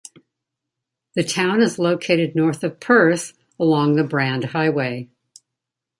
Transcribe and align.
The 1.13 1.21
town 1.23 1.61
is 1.61 1.77
located 1.77 2.35
north 2.35 2.63
of 2.63 2.79
Perth 2.79 3.37
along 3.59 3.97
the 3.97 4.03
Brand 4.03 4.45
Highway. 4.45 5.11